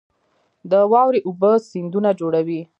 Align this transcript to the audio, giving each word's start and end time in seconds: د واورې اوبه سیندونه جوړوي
د 0.71 0.73
واورې 0.91 1.19
اوبه 1.27 1.51
سیندونه 1.71 2.09
جوړوي 2.19 2.61